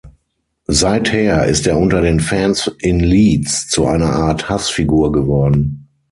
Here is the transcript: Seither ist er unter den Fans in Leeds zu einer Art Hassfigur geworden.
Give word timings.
Seither 0.67 1.45
ist 1.45 1.67
er 1.67 1.77
unter 1.77 2.01
den 2.01 2.19
Fans 2.21 2.65
in 2.79 3.01
Leeds 3.01 3.67
zu 3.67 3.85
einer 3.85 4.09
Art 4.13 4.49
Hassfigur 4.49 5.11
geworden. 5.11 5.89